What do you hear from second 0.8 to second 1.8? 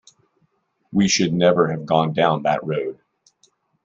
We should never